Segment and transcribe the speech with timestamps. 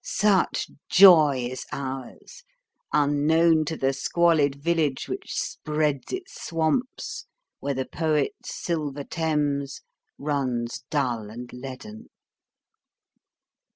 [0.03, 2.43] Such joy is ours,
[2.91, 7.27] unknown to the squalid village which spreads its swamps
[7.59, 9.81] where the poet's silver Thames
[10.17, 12.07] runs dull and leaden.